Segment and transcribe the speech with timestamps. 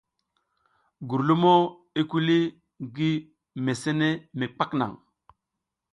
[1.09, 1.51] Gurlumo
[2.01, 2.39] i kuli
[2.87, 3.11] ngi
[3.63, 4.91] mesene mi kwak naŋ.